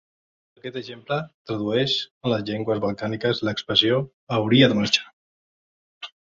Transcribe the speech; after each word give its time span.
Aquest 0.61 0.77
exemple 0.79 1.17
tradueix 1.49 1.93
en 2.25 2.33
les 2.33 2.43
llengües 2.49 2.83
balcàniques 2.87 3.43
l'expressió 3.49 4.03
"Hauríeu 4.39 4.73
de 4.75 4.81
marxar!" 4.83 5.09